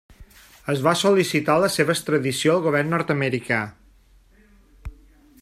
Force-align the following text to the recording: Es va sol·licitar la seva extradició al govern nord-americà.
Es 0.73 0.79
va 0.87 0.93
sol·licitar 1.01 1.57
la 1.63 1.69
seva 1.73 1.95
extradició 1.95 2.55
al 2.57 2.65
govern 2.69 2.91
nord-americà. 2.95 3.61